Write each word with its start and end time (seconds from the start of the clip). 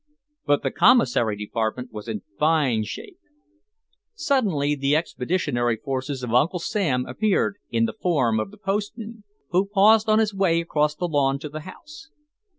But 0.47 0.63
the 0.63 0.71
commissary 0.71 1.35
department 1.35 1.91
was 1.93 2.07
in 2.07 2.23
fine 2.39 2.85
shape.... 2.85 3.19
Suddenly 4.15 4.73
the 4.73 4.95
expeditionary 4.95 5.75
forces 5.77 6.23
of 6.23 6.33
Uncle 6.33 6.57
Sam 6.57 7.05
appeared 7.05 7.57
in 7.69 7.85
the 7.85 7.93
form 7.93 8.39
of 8.39 8.49
the 8.49 8.57
postman, 8.57 9.25
who 9.49 9.67
paused 9.67 10.09
on 10.09 10.17
his 10.17 10.33
way 10.33 10.59
across 10.59 10.95
the 10.95 11.07
lawn 11.07 11.37
to 11.37 11.49
the 11.49 11.59
house. 11.59 12.09